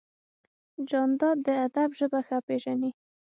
[0.89, 2.91] جانداد د ادب ژبه ښه پېژني.